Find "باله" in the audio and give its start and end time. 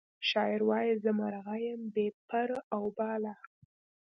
2.97-3.33